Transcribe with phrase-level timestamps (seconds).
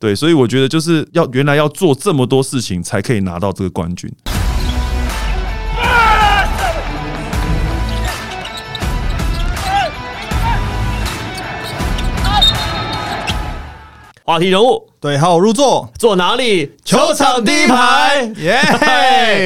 [0.00, 4.08] 对，所以我觉得就是要原来要做这么多事情才可以拿到这个冠军。
[14.22, 16.72] 话题人物对，好入座，坐哪里？
[16.84, 18.58] 球场第一排，耶！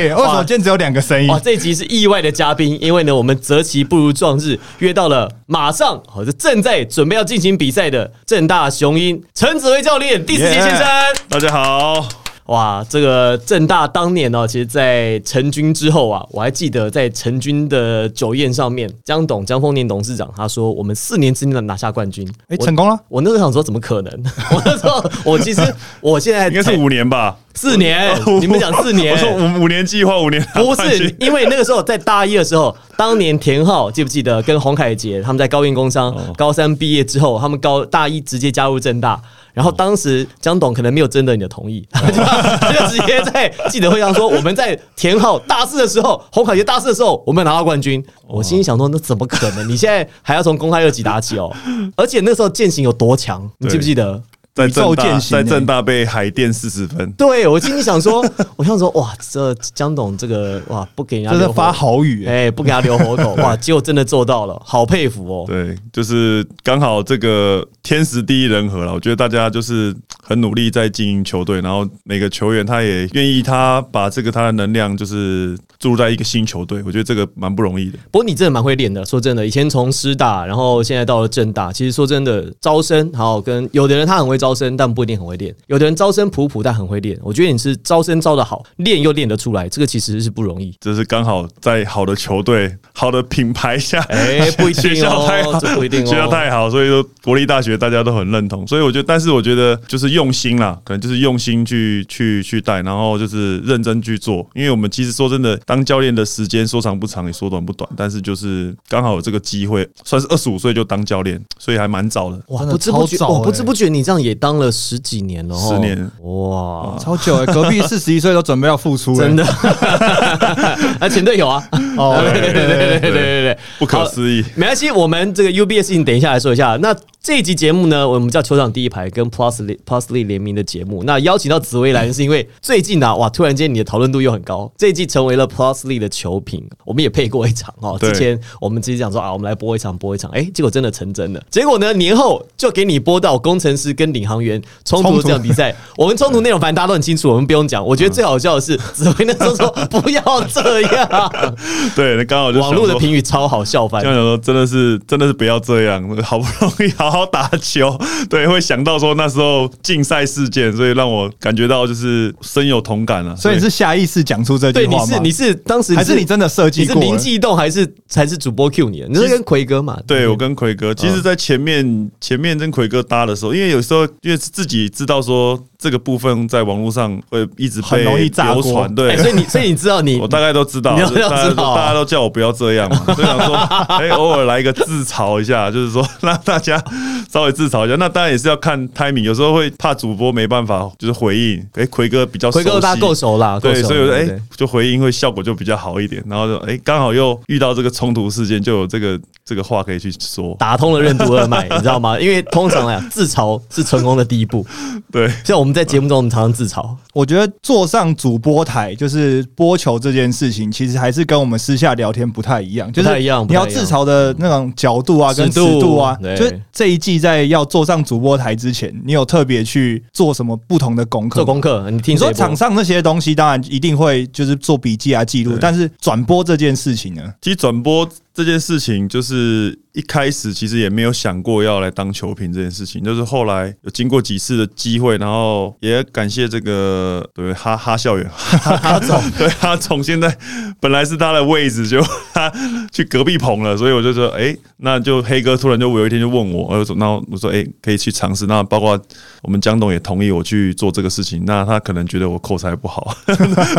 [0.16, 1.29] 为什么今天只有两个声音？
[1.29, 10.87] 哇，这一集是意外的嘉宾，因为呢，我们择期不如撞日，约到了马上好，这正在准备要进行比赛的正大雄鹰陈子威教练第四节先生。
[11.29, 12.21] 大家好。
[12.46, 22.98] 哇，这个正大当年呢，其实，在成军之后啊，我还记得在成军的酒宴上面，江董江丰年董事长他说，我们四年之内拿下冠军，哎，成功了。
[23.09, 24.12] 我那时候想说，怎么可能？
[24.50, 25.62] 我那时候，我其实
[26.00, 28.12] 我现在应该是五年吧，四年。
[28.41, 39.22] 你们讲四年，我说五五年计划五年， 不是，因为那个时候在大一的时候，当年田浩记不记得跟洪凯杰他们在高院工商高三毕业之后，他们高大一直接加入正大。
[39.52, 49.69] 然后当时江董可能没有征得你的同意， 他就直接在记者会上说：“我们在田浩大四的时候，红卡杰大四的时候，我们拿到冠军。”我心里想说：“那怎么可能？
[49.69, 51.55] 你现在还要从公开二级打起哦？
[51.97, 54.23] 而且那时候践行有多强，你记不记得？”
[54.55, 57.11] 在正大，在正大被海淀四十分。
[57.12, 58.22] 对我心里想说，
[58.56, 65.45] 我想说，哇，这江董这个哇，不给人家发好语，哎，不给他留活口， 哇，结果真的做到了，好佩服哦。
[65.47, 68.92] 对，就是刚好这个天时地利人和了。
[68.92, 69.95] 我觉得大家就是
[70.33, 76.83] 很努力在经营球队，然后每个球员他也愿意，他把这个他的能量就是注入在一个新球队。
[76.84, 77.98] 我觉得这个蛮不容易的。
[78.11, 84.39] 不过你真的蛮会练的，说真的，以前从师大，然后现在到了正大，其实说真的，招生，然后跟有的人他很会。
[84.42, 87.17] 招生但不一定很会练，有的人招生普普但很会练。
[87.22, 90.77] 我觉得你是招生招的好，练又练得出来，这个其实是不容易。
[90.80, 98.67] 这是刚好在好的球队、好的品牌下，哎，不一定哦，这不一定哦，学校太好，所以说国立大学大家都很认同。
[98.67, 104.47] 所以我觉得，但是我觉得就是用心啦，可能就是用心去去去带，然后就是认真去做。
[104.55, 112.39] 因为我们其实说真的，当教练的时间说长不长，也说短不短，但是就是刚好有这个机会，算是二十五岁就当教练，所以还蛮早的。
[112.48, 114.36] 哇，不知不觉，哦，不知不觉你这样也。
[114.42, 117.46] 当了十几年了，十年哇，超久哎！
[117.55, 119.45] 隔壁四十一岁都准备要复出了，真的。
[120.98, 121.63] 啊，前队友啊，
[121.96, 123.11] 哦， 对对对对对对
[123.45, 124.45] 对，不可思议。
[124.57, 126.77] 没关系，我们这个 U B S 你等一下来说一下。
[126.83, 131.05] 那这一集节目呢，我们叫球场第一排跟 Plus Plusly 联名的节目。
[131.05, 136.69] 那邀请到紫薇来，是因为最近呢，哇，突然间你的讨论度又很高，这一季成为了 Plusly 的球评。
[136.84, 141.40] 我们也配过一场哦，之前我们直接讲说啊，我们来播一场，播一场，哎，结果真的成真了。
[141.49, 145.72] 结果呢，年后就给你播到工程师跟领航员冲突这场比赛。
[145.96, 147.87] 我们冲突内容反正大家都很清楚，我们不用讲。
[147.87, 151.54] 我觉得最好笑的是 紫薇那时候说不要这样，
[151.94, 154.02] 对，那刚好就网络的评语超好笑，翻。
[154.02, 157.12] 这样说真的是真的是不要这样，好不容易好。
[157.12, 157.96] 好打球，
[158.28, 163.37] 对，会想到说那时候竞赛事件，所以让我感觉到就是深有同感了。
[163.37, 165.05] 所以你是下意识讲出这句话吗？
[165.05, 166.81] 你是你是当时还是你真的设计？
[166.81, 169.05] 你是灵机一动还是才是主播 Q 你？
[169.08, 169.99] 你是跟奎哥嘛？
[170.06, 170.94] 对，我跟奎哥。
[170.94, 175.62] 其实，在前面前面跟奎哥搭的时候，因为有时候因为自己知道说。
[175.82, 186.81] 这个部分在网络上会一直被流传，对，所以你所以你知道你， 我大概都知道，大家大家都叫我不要这样嘛，就想说，哎，偶尔来一个自嘲一下，就是说 让大家
[187.31, 187.96] 稍微自嘲一下。
[187.96, 191.67] 那当然也是要看 timing，有时候会怕主播没办法就是回应。
[191.75, 196.23] 哎，奎哥比较奎哥大家够熟啦，对，所以哎就回应会效果就比较好一点。
[196.26, 202.19] 然后就哎刚好又遇到这个冲突事件，就有这个这个话可以去说，打通了任督二脉，你知道吗？
[202.20, 204.64] 因为通常呀，自嘲是成功的第一步。
[205.11, 206.88] 对，像我们在节目中，我们常常自嘲。
[207.12, 212.90] 我觉得坐上主播台就是播球这件事情，其实还是跟我们私下聊天不太一样。
[212.90, 221.37] 不太一样，你要自嘲的那种角度啊，跟尺度啊，就是这一季在要坐上主播台之前，你有特别去做什么不同的功课？
[221.37, 227.23] 做功课，你听说场上那些东西，当然一定会就是做笔记啊记录，但是转播这件事情呢？
[227.41, 229.79] 其实转播这件事情就是。
[229.94, 238.26] 一开始其实也没有想过要来当球评这件事情，就是后来有经过几次的机会，然后也感谢这个对哈哈校园。
[238.31, 240.34] 哈总， 对哈总现在
[240.81, 242.02] 本来是他的位置，就
[242.32, 242.50] 他
[242.90, 248.99] 去隔壁棚了，所以我就说，哎，那就黑哥突然就有一天就问我，我说，那我说，哎，可以去尝试，那包括
[249.43, 253.14] 我们江董也同意我去做这个事情，那他可能觉得我口才不好，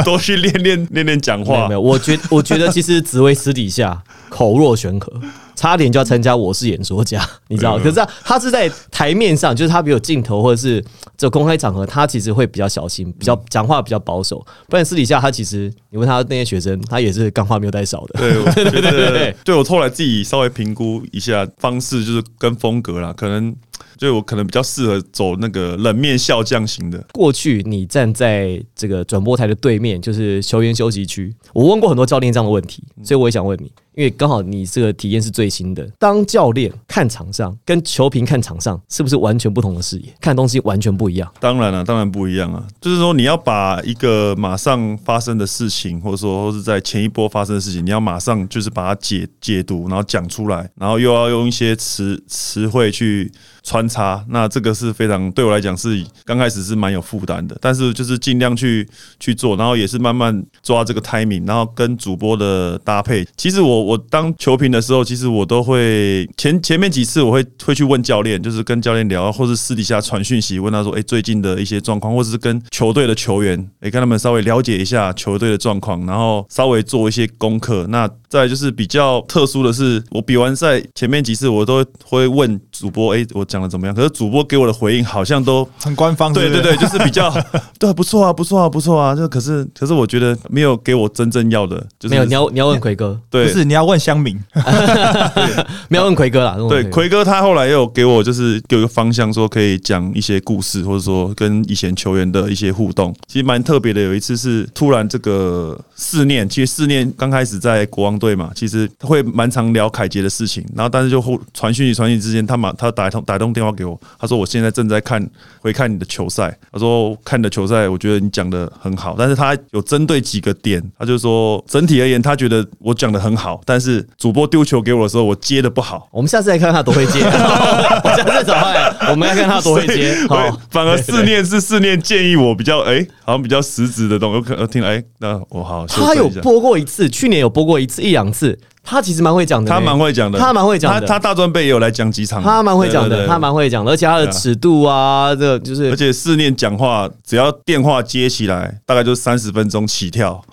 [0.05, 1.67] 多去练练练练讲话。
[1.67, 3.99] 没有，我觉我觉得其实紫薇私底下
[4.29, 5.11] 口若悬河。
[5.55, 7.77] 差点就要参加《我是演说家》， 你知道？
[7.77, 10.83] 可是他他是在台面上，就是他比如镜头或者是
[11.15, 14.43] 这公开场合，他其实会比较小心，比较讲话比较保守。
[14.67, 18.19] 不然私底下他其实，你问他那些学生，他也是干话没有带少的。
[18.19, 23.55] 对对对对对，对我后来自己稍微评估一下方式，就是跟风格啦，可能。
[23.99, 27.01] 所以我可能比较适合走那个冷面笑匠型的。
[27.13, 31.33] 过去你站在这个转播台的对面，就是球员休息区。
[31.53, 33.71] 我问过很多教练这样的问题，所以我也想问你。
[33.95, 41.31] 因为刚好你这个体验是最新的，当教练看场上跟球评看场上是不是完全不同的视野，看东西完全不一样？
[41.39, 42.65] 当然了，当然不一样啊！
[42.81, 53.31] 就是说你要把一个马上发生的事情，或者说是在前一波发生的事情，你要马上就是把它解解读，然后讲出来，然后又要用一些词词汇去
[53.61, 58.89] 穿插，那这个是非常对我来讲是刚开始是蛮有负担的，但是就是尽量去
[59.19, 63.23] 去做，然后也是慢慢抓这个 timing，然后跟主播的搭配。
[63.37, 63.82] 其实我。
[63.83, 87.31] 我当球评的时候，其实我都会前前面几次我会会去问教练，就是跟教练聊，或是私底下传讯息问他说：“哎，最近的一些状况，或者是跟球队的球员，哎，跟他们稍微了解一下球队的状况，然后稍微做一些功课。”那再就是比较特殊的是，我比完赛前面几次我都会问主播：“哎，我讲的怎么样？”可是主播给我的回应好像都很官方，对对对，就是比较
[87.79, 89.13] 对，不错啊，不错啊，不错啊。
[89.15, 93.83] 就可是可是我觉得没有给我真正要的，就是没有你要你要问奎哥，对，不是你要。
[93.83, 94.39] 问乡民，
[95.89, 96.55] 没有问奎哥啦。
[96.69, 103.99] 对，奎哥他后来又给我就是给我一个方向，说可以讲一些故事，或者说跟以前球员的一些互动，其实蛮特别的。
[103.99, 115.25] 有一次是突然这个思念，其实思念刚开始在国王队嘛，其实他会蛮常聊凯杰的事情，然后但是就互传讯息传讯之间，他马他打一通打一通电话给我，他说我现在正在看
[115.59, 126.07] 回看你的球赛，他说看你的球赛，我觉得你讲的很好，但是他有针对几个点，他就说整体而言，他觉得我讲的很好，但是主播丢球给我的时候，我接的不好。
[126.11, 127.19] 我们下次来看看他多会接。
[127.25, 130.15] 我下次找他，我们要看他多会接。
[130.27, 134.35] 好，反而四念是四念建议我比较哎，好像比较实质的东西。
[134.37, 135.85] 有可能听哎，那我好。
[135.87, 138.57] 他有播过一次，去年有播过一次一两次。
[138.83, 140.99] 他其实蛮会讲的，他蛮会讲的，他蛮会讲的。
[141.01, 150.43] 他他大专杯也有来讲几场，他蛮会讲的，他蛮会讲的，而且他的尺度啊，这就是，而且四念讲话，只要电话接起来，大概就三十分钟起跳。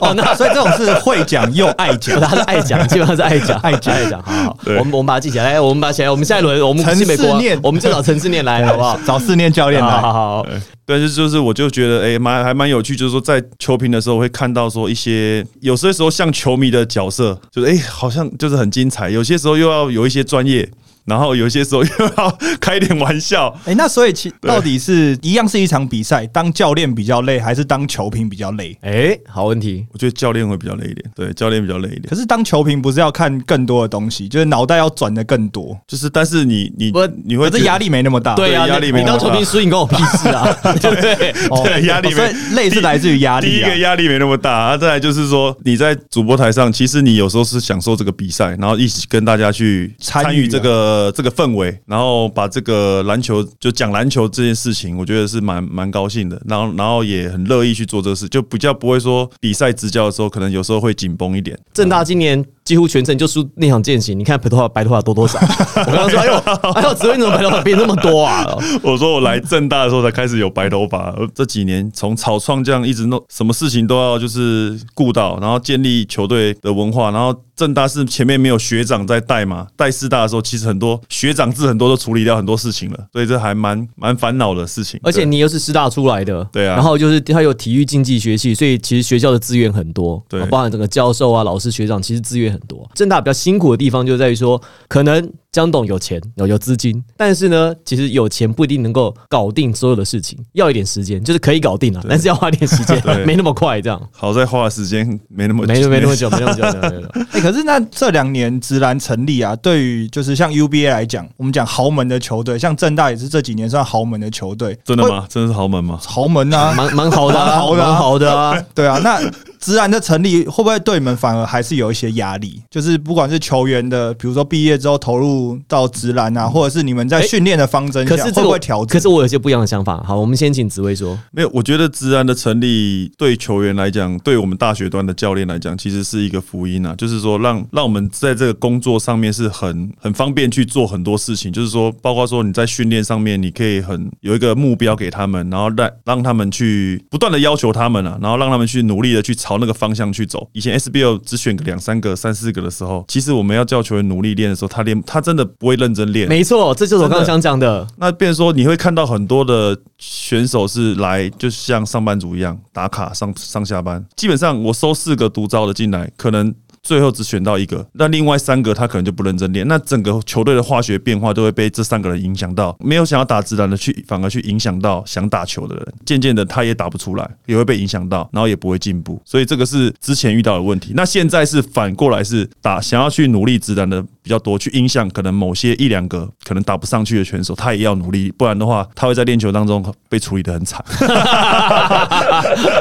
[0.00, 4.22] 哦，那所以这种是会讲又爱讲，他是爱讲，基本上是爱讲，爱讲，爱讲。
[4.22, 8.98] 好好，我们我们把它记起来，来，我们把起来，我们下一轮 我们陈思念，我们就找陈思念来，好不好？
[9.06, 10.46] 找思念教练来，好好。
[10.84, 20.68] 但是就是我就觉得，哎，蛮还蛮有趣，就是说在球评的时候会看到说一些有些时候像球迷的角色，就是哎，好像就是很精彩，有些时候又要有一些专业。
[21.06, 28.76] 然后有些时候又要开点玩笑，哎，那所以其到底是一样是一场比赛，当教练比较累，还是当球评比较累？
[28.82, 32.04] 哎，好问题，我觉得教练会比较累一点，对，教练比较累一点。
[32.08, 36.92] 可是当球评不是要看更多的东西，就是脑袋要转的更多，就是但是你你
[37.24, 41.32] 你会这压力没那么大，对压力没你当球评输赢跟我屁事啊，对 不对？
[41.64, 43.48] 对，压力所以累是来自于压力。
[43.48, 51.78] 第一个压力没那么大，啊，再来就是说你在主播台上，其实你有时候是享受这个比赛，然后一起跟大家去参与这个呃这个氛围。
[51.86, 56.40] 然后把这个篮球就讲篮球这件事情，我觉得是蛮蛮高兴的。
[56.46, 61.58] 然后然后也很乐意去做这个事，就比较不会说比赛执教的时候，可能有时候会紧绷一点。
[61.74, 62.44] 正大今年。
[62.66, 65.38] 几乎全程就输那场践行，你看白头发白头发多多少？
[65.78, 66.34] 我刚刚说，哎呦，
[66.74, 68.44] 哎呦，紫薇你怎么白头发变那么多啊？
[68.82, 84.98] 我说我来正大的时候才开始有白头发，这几年从草创这样一直弄，什么事情都要就是顾到，然后建立球队的文化，然后正大是前面没有学长在带嘛，带师大的时候其实很多学长制很多都处理掉很多事情了，所以这还蛮蛮烦恼的事情。
[85.04, 92.90] 而且你又是师大出来的，对啊，然后就是他有体育竞技学系，所以其实学校的资源很多，对，包含整个教授啊、老师、学长，其实资源很很多。
[92.94, 95.32] 正大比较辛苦的地方就在于说，可能。
[95.56, 103.80] 江董有钱有有资金，但是呢，其实有钱不一定能够搞定所有的事情，要一点时间，就是可以搞定了，但是要花点时间， 没那么快。
[103.80, 106.62] 这样好在花的时间没那么没没那么久，没那么久。
[107.32, 115.26] 哎，可是那这两年直男成立啊，对于就是像 UBA 来讲，我们讲豪门的球队，像正大也是这几年算豪门的球队，真的吗？
[115.30, 115.98] 真的是豪门吗？
[116.04, 118.98] 豪门啊，蛮蛮好的，好的，好的啊，对啊。
[119.02, 119.20] 那
[119.58, 122.62] 直男的成立会不会对你们反而还是有一些压力？
[122.70, 126.26] 就是不管是球员的，比如说毕业之后投入到直男。
[126.36, 128.88] 啊，或者是你们在训练的方针下会不会调整？
[128.88, 130.02] 可是我有些不一样的想法。
[130.02, 131.18] 好，我们先请紫薇说。
[131.30, 136.94] 没有，我觉得直男的成立对球员来讲，对我们大学端的教练来讲，其实是一个福音啊。
[136.96, 141.52] 就是说，让让我们在这个工作上面是很很方便去做很多事情。
[141.52, 150.48] 就是说，包括说你在训练上面，你可以很有一个目标给他们，然后让让他们去不断的要求他们啊，然后让他们去努力的去朝那个方向去走。
[150.52, 156.26] 以前 SBL 只选个两三个、三四个的时候，其实我们要叫球员努力练的时候，他练他真的不会认真练。
[156.28, 157.86] 没错，这就是我刚刚想讲的。
[157.98, 164.04] 那变说你会看到很多的选手是来，就像上班族一样打卡上上下班。
[164.16, 166.54] 基本上我收四个独招的进来，可能。
[166.82, 172.76] 最后只选到一个，那另外三个他可能就不认真练，那整个球队的化学变化都会被这三个人影响到。
[172.78, 179.20] 没有想要打直男的去，反而去影响到想打球的人，渐渐的他也打不出来，也会被影响到，然后也不会进步。
[179.24, 180.92] 所以这个是之前遇到的问题。
[180.94, 190.84] 那现在是反过来是打想要去努力直男的比较多，去影响可能某些一两个可能打不上去的选手，他也要努力，不然的话他会在练球当中被处理的很惨。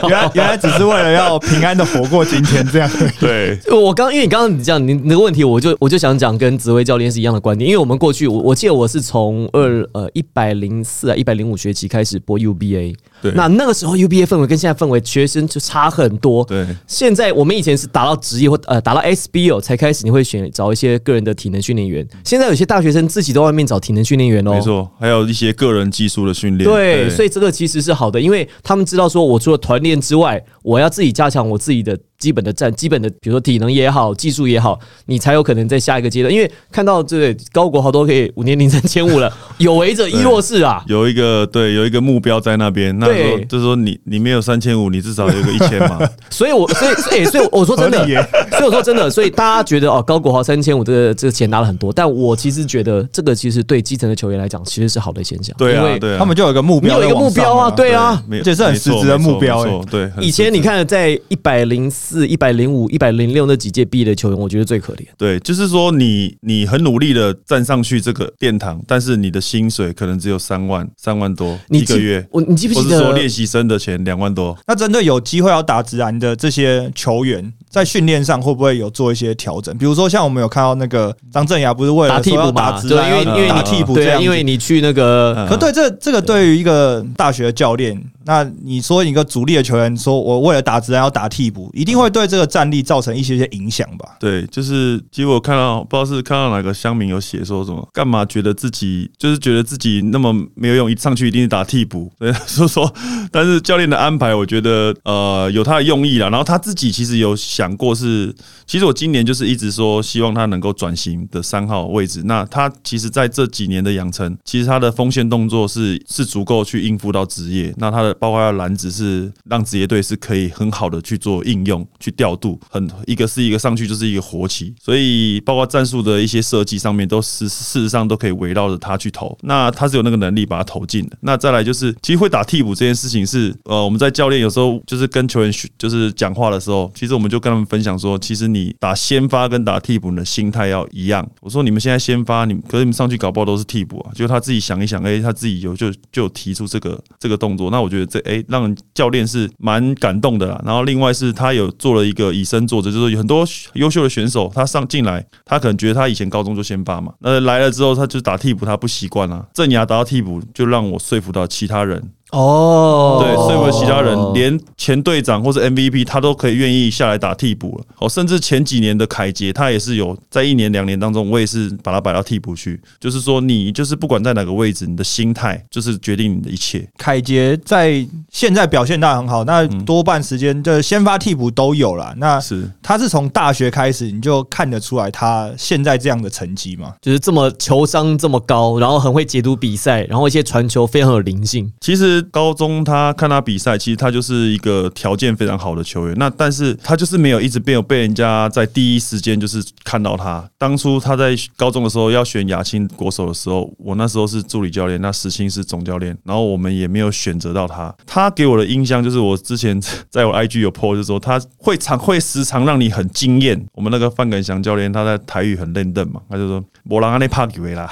[0.10, 2.90] 原来原来只是为了要平安的活过今天这样。
[3.20, 4.76] 对我刚因为你刚刚你这样。
[4.86, 32.00] 你那个问题，我就我就想讲跟紫薇教练是一样的观点，因为我们过去我我记得我是从二呃一百零四啊一百零五学期开始播 UBA，对，那那个时候 UBA 氛围跟现在氛围学生就差很多，对，现在我们以前是打到职业或呃打到 SBO 才开始，你会选找一些个人的体能训练员，现在有些大学生自己在外面找体能训练员哦，没错，还有一些个人技术的训练，对，所以这个其实是好的，因为他们知道说我除了团练之外，我要自己加强我自己的。
[32.26, 36.34] 基本的战，基本的，比如说体能也好，技术也好，你才有可能在下一个阶段。
[36.34, 40.84] 因为看到这个高国豪都可以五年零三千五了， 有为者亦若是啊。
[40.88, 42.98] 有一个对，有一个目标在那边。
[42.98, 46.00] 那说就是说，你你没有三千五，你至少有个一千嘛。
[46.32, 48.04] 所以，我所以哎，所以我说真的，
[48.50, 55.56] 所以我说真的，所以大家觉得哦，高国豪三千五这个这个钱拿了很多，但我其实觉得这个其实对基层的球员来讲，其实是好的现象。
[55.60, 59.64] 对啊，对啊，他们就有一个目标，有一个目标啊，对啊，这是很实质的目标。
[59.92, 62.86] 对，以前你看在一百零四、一百零五。
[62.90, 65.06] 一百零六那几届毕业的球员，我觉得最可怜。
[65.18, 72.26] 对，就是说你你很努力的站上去这个殿堂，但是你的薪水可能只有三万三万多一个月。
[72.32, 73.02] 我你记不记得？
[73.02, 74.58] 说练习生的钱两万多。
[74.68, 79.76] 那针对有机会要打职篮的这些球员，在训练上会不会有做一些调整？
[79.78, 82.82] 比如说像我们有看到那个张镇雅，不是为了打替补嘛？
[82.82, 85.46] 对，因为因为打替补这样，因为你去那个。
[85.50, 88.02] 可对这这个对于一个大学教练。
[88.26, 94.18] 那你说一个主力的球员说，我为了打直男要打替补，一定会对这个战力造成一些些影响吧？
[94.20, 102.12] 对，就是其实我看到不知道是看到哪个乡民有写说什么，干嘛觉得自己就是觉得自己那么没有用，一上去一定是打替补。
[102.18, 102.92] 对， 所以说，
[103.32, 106.30] 但是教练的安排，我觉得呃有他的用意啦。
[106.30, 108.34] 然后他自己其实有想过是，
[108.66, 112.24] 其实我今年就是一直说希望他能够转型的三号位置。
[112.26, 117.74] 那他其实在这几年的养成，其实他的锋线动作是是足够去应付到职业。
[117.78, 129.38] 那他的包括篮子是让职业队是可以很好的去做应用、去调度，很一个是一个上去就是一个活棋，所以包括战术的一些设计上面都是事实上都可以围绕着他去投。
[129.42, 131.18] 那他是有那个能力把它投进的。
[131.22, 141.28] 那再来就是，其实会打替补这件事情是，呃，我们在教练有时候就是跟球员就是讲话的时候，其实我们就跟他们分享说，其实你打先发跟打替补的心态要一样。
[141.42, 147.70] 我说你们现在先发，你可是你们上去搞不好都是替补啊，就他自己想一想，哎，他自己有就就提出这个这个动作。
[147.70, 148.05] 那我觉得。
[148.06, 150.62] 这哎，让教练是蛮感动的啦。
[150.66, 159.48] 然后另外是他有做了一个以身作则，就是有很多优秀的选手，他上进来，他可能觉得他以前高中就先发嘛，那来了之后他就打替补，他不习惯了。
[159.54, 162.02] 郑雅打到替补，就让我说服到其他人。
[162.36, 167.86] 哦，对，所以我其他人连前队长或是 MVP 他都可以愿意下来打替补了。
[168.00, 172.78] 哦，甚至前几年的凯杰，他也是有在一年两年当中，我也是把他摆到替补去。
[173.00, 176.86] 就是说，你就是不管在哪个位置，你的心态就是决定你的一切。
[176.98, 182.14] 凯杰在现在表现当然很好，那多半时间的先发替补都有了。
[182.18, 186.94] 那是他是从大学开始，你就看得出来他现在这样的成绩嘛？
[187.02, 191.72] 就是这么球商这么高，然后很会解读比赛，然后一些传球非常有灵性。
[191.80, 192.25] 其实。
[192.32, 196.16] 高中他看他比赛，其实他就是一个条件非常好的球员。
[196.18, 200.44] 那但是他就是没有一直没有被人家在第一时间就是看到他。
[200.58, 207.94] 当初他在高中的时候要选亚青国手的时候，我那时候是助理教练，那石青是总教练，然后我们也没有选择到他。
[208.06, 209.80] 他给我的印象就是，我之前
[210.10, 213.64] 在我 IG 有 po 就说他会常会时常让你很惊艳。
[213.74, 217.90] 我们那个范耿祥教练他在台语很认凳嘛，他就说我让阿内帕给维啦，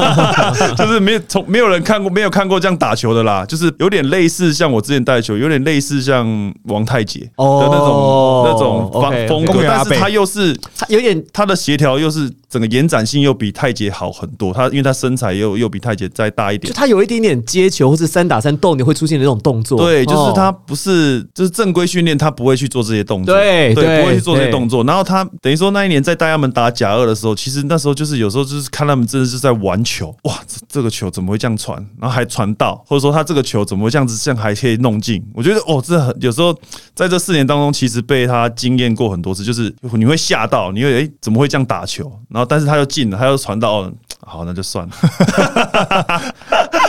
[0.76, 3.44] 就是没有从没有人看过没有看过这样打球的啦。
[3.46, 8.90] 就有点类似像我之前带球，有点类似像王太杰的那种那种
[9.28, 14.52] 风风格，但是他又是他有点他的协调又是整个延展性又比太杰好很多。
[14.52, 19.78] 他因为他身材又又比太杰再大一点，就他有一点点接球或是三打三斗你会出现的那种动作。
[19.78, 23.34] 对，就是他不是就是正规训练，他不会去做这些动作。
[23.34, 24.82] 对对，不会去做这些动作。
[24.84, 30.14] 然后他等于说那一年在带他们打甲二的时候，其实那时候就是有时候就是看他们真的是在玩球。
[30.24, 31.76] 哇，这这个球怎么会这样传？
[32.00, 35.22] 然后还传到，或者说他这个球怎么会这样子，这样还可以弄进？
[35.34, 36.54] 我觉得哦，这很有时候
[36.94, 42.10] 在这四年当中，其实被他惊艳过很多次，就是你会吓到，你会哎怎么会这样打球？
[42.28, 43.90] 然然后但是他又进了，他又传到，
[44.24, 44.92] 好那就算了。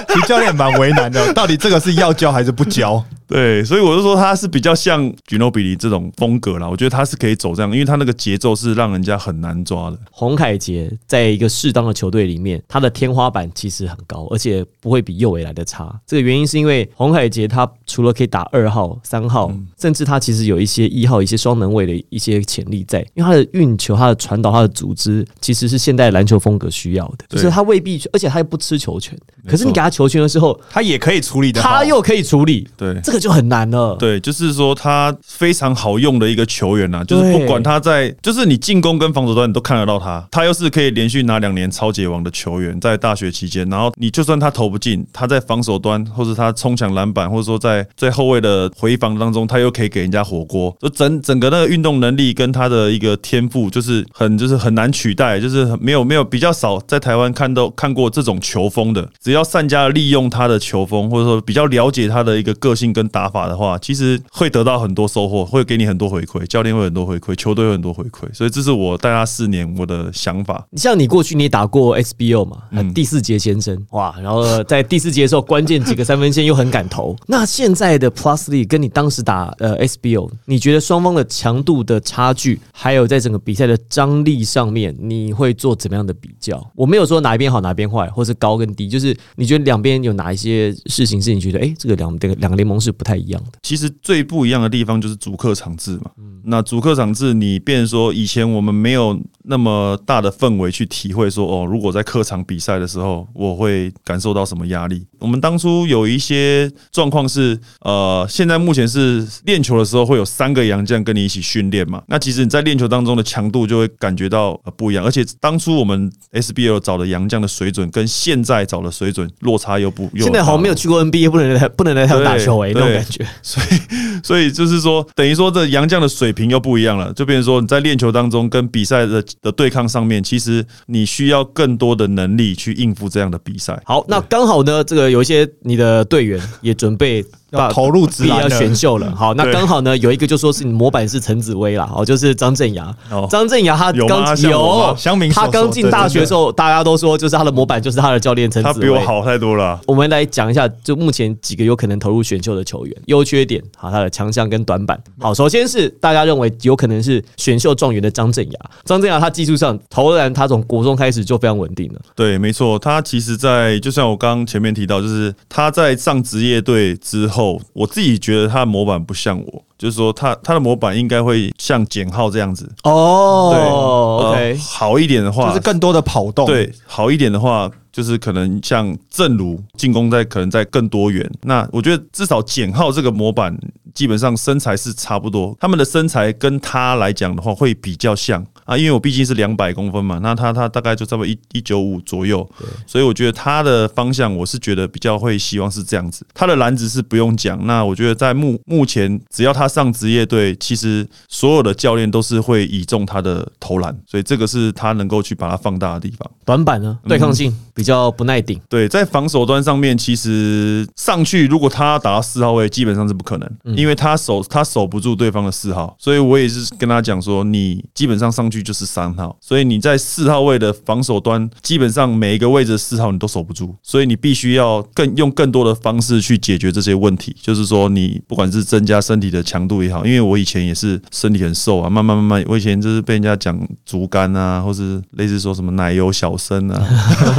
[0.13, 3.03] 其实教练蛮为难的，到底这个是要教还是不教？
[3.27, 6.67] 对，所以我就说他是比较像吉诺比利这种风格啦。
[6.67, 9.99] 我觉得他是可以走这样，因为他那个节奏是让人家很难抓的。
[10.09, 15.95] 洪凯杰在一个适当的球队里面，他的天花板其实很高，而且不会比右伟来的差。
[16.07, 22.99] 这个原因是因为洪凯杰他除了可以打二号、三号，甚至他其实有一些一号、一些双能位的一些潜力在。
[23.13, 27.25] 因为他的运球、他的传导、他的组织，其实是现代篮球风格需要的。
[27.29, 29.15] 就是他未必，而且他又不吃球权。
[29.47, 32.67] 可是你给他球权的时候，他也可以处理的，他又可以处理。
[32.75, 33.19] 对，这个。
[33.19, 33.97] 就很难了。
[33.99, 40.25] 对，就是说他非常好用的一个球员呐，就是不管他在，就是你进攻跟防守端你都看得到他。
[40.31, 50.73] 他又是可以连续拿两年超级王的球员，在大学期间，然后你就算他投不进，他在防守端或者他冲抢篮板，或者说在在后卫的回防当中，他又可以给人家火锅。
[50.79, 59.05] 就整整个那个运动能力跟他的一个天赋，就是很就是很难取代，就是没有没有比较少在台湾看到看过这种球风的。
[59.21, 63.09] 只要善加利用他的球风，或者说比较了解他的一个个性跟。
[63.11, 70.63] 打法的话，其实会得到很多收获，会给你很多回馈，教练会很多回馈，球队有很多回馈，所以这是我带他四年我的想法。
[70.69, 72.57] 你像你过去你打过 SBO 嘛，
[72.93, 77.15] 第四节先生哇，然后在第四节的时候关键几个三分线又很敢投。
[77.25, 86.63] 那现在的 Plusly 跟你当时打呃 SBO，你觉得双方的强度的差距，还有在整个比赛的张力上面，你会做怎么样的比较？
[86.75, 92.93] 我没有说哪一边好哪边坏，或是高跟低，就是你觉得两边有哪一些事情是你觉得哎，这个两这个两个联盟是。
[92.99, 96.11] 不太一样的，其实最不一样的地方就是主客场制嘛。
[96.43, 99.17] 那主客场制，你变说以前我们没有
[99.49, 105.05] 那么大的氛围去体会说，哦，如果在客场比赛的时候，我会感受到什么压力？
[105.19, 112.01] 我们当初有一些状况是，呃，现在目前是练球的时候会有三个洋将跟你一起训练嘛。
[112.07, 122.73] 那其实你在练球当中的强度就会感觉到不一样，而且当初我们 SBL 找的洋将的水准跟现在找的水准落差又不，又现在好像没有去过 NBA，不能来不能来台打球哎。
[122.73, 123.77] 感觉， 所以，
[124.23, 133.81] 所以就是说，等于说，这洋将的水平又不一样了，就变成说，你在练球当中跟比赛的的对抗上面，其实你需要更多的能力去应付这样的比赛。
[133.85, 137.25] 好，那刚好呢，这个有一些你的队员也准备。
[137.51, 142.95] 要投入自要选秀了，好，那刚好呢，有一个就说是你模板是陈子薇啦，哦，就是张镇雅，
[143.29, 144.95] 张镇雅他刚有，
[145.33, 149.79] 他刚进大学的时候，大家都说就是他的模板就是他的教练陈子薇，他比我好太多了。
[149.87, 155.01] 我们来讲一下，就目前几个有可能投入选秀的球员，优缺点，好，他的强项跟短板。
[155.19, 161.99] 好，首先是大家认为有可能是选秀状元的张镇雅，张镇雅他技术上投篮，他从国中开始就非常稳定了。
[162.15, 167.38] 对，没错，他其实，在就像我刚刚前面提到，就是他在上职业队之后。
[167.39, 174.33] 后，我自己觉得他的模板不像我，就是说他他的模板应该会像简浩这样子哦。
[174.35, 176.45] 对，OK，好一点的话就是更多的跑动。
[176.45, 181.29] 对，好一点的话就是可能像正如进攻在可能在更多元。
[181.43, 183.57] 那我觉得至少简浩这个模板
[183.93, 188.45] 基本上身材是差不多，他们的身材跟他来讲的话会比较像。
[188.65, 192.47] 啊，因为我毕竟是两百公分嘛，那他他大概就差不多一一九五左右，
[192.85, 196.23] 所以我觉得他的方向我是觉得比较会希望是这样子。
[196.35, 206.29] 他的篮子是不用讲，那我觉得在目目前只要他上职业队，其实所有的教练都是会倚重他的投篮，所以这个是他能够去把它放大的地方。
[206.45, 208.61] 短板呢，对抗性比较不耐顶。
[208.69, 218.59] 对，在防守端上面，其实上去如果他打到四号位，基本上是不可能，因为他守他守不住对方的四号，所以我也是跟他讲说，你基本上上去。
[218.59, 227.33] 就是三号，所以你在四号位的防守端，基本上每一个位置的四号你都守不住，所以你必须要更用更多的方式去解决这些问题。
[227.41, 236.85] 就是说，你不管是增加身体的强度也好，因为我以前也是身体很瘦啊，慢慢慢慢，我以前就是被人家讲竹竿啊，或是类似说什么奶油小生啊，